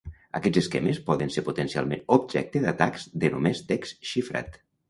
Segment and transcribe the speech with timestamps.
[0.37, 4.63] Aquests esquemes poden ser potencialment objecte d'atacs de només text xifrat.